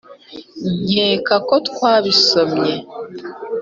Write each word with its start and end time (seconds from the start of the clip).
nkeka 0.89 1.35
ko 1.47 1.55
twabisomye 1.67 2.73